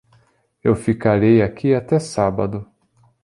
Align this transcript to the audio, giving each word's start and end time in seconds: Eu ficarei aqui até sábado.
Eu 0.63 0.75
ficarei 0.75 1.43
aqui 1.43 1.75
até 1.75 1.99
sábado. 1.99 2.67